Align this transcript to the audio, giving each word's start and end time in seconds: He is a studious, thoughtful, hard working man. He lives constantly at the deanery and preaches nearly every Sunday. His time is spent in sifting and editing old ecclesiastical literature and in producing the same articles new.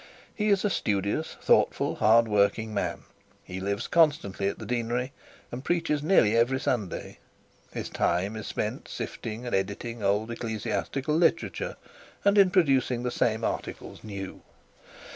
He 0.33 0.49
is 0.49 0.65
a 0.65 0.71
studious, 0.71 1.35
thoughtful, 1.43 1.97
hard 1.97 2.27
working 2.27 2.73
man. 2.73 3.03
He 3.43 3.59
lives 3.59 3.85
constantly 3.87 4.47
at 4.47 4.57
the 4.57 4.65
deanery 4.65 5.13
and 5.51 5.63
preaches 5.63 6.01
nearly 6.01 6.35
every 6.35 6.59
Sunday. 6.59 7.19
His 7.71 7.87
time 7.87 8.35
is 8.35 8.47
spent 8.47 8.87
in 8.87 8.91
sifting 8.91 9.45
and 9.45 9.53
editing 9.53 10.01
old 10.01 10.31
ecclesiastical 10.31 11.15
literature 11.15 11.75
and 12.25 12.35
in 12.39 12.49
producing 12.49 13.03
the 13.03 13.11
same 13.11 13.43
articles 13.43 14.03
new. 14.03 14.41